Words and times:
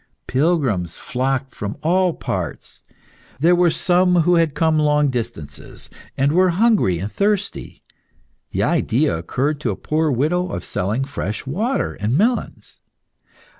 Pilgrims 0.25 0.97
flocked 0.97 1.53
from 1.53 1.77
all 1.83 2.13
parts. 2.15 2.83
There 3.39 3.55
were 3.55 3.69
some 3.69 4.21
who 4.21 4.33
had 4.33 4.55
come 4.55 4.79
long 4.79 5.09
distances, 5.11 5.91
and 6.17 6.31
were 6.31 6.49
hungry 6.57 6.97
and 6.97 7.11
thirsty. 7.11 7.83
The 8.49 8.63
idea 8.63 9.15
occurred 9.15 9.59
to 9.61 9.69
a 9.69 9.75
poor 9.75 10.09
widow 10.09 10.47
of 10.51 10.65
selling 10.65 11.03
fresh 11.03 11.45
water 11.45 11.93
and 11.93 12.17
melons. 12.17 12.79